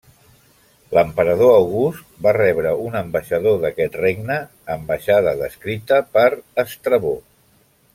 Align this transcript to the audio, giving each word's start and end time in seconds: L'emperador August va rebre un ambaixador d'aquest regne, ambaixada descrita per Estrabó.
L'emperador 0.97 1.51
August 1.57 2.15
va 2.27 2.33
rebre 2.39 2.73
un 2.87 2.99
ambaixador 3.03 3.61
d'aquest 3.67 4.01
regne, 4.03 4.41
ambaixada 4.81 5.37
descrita 5.47 6.05
per 6.17 6.29
Estrabó. 6.69 7.19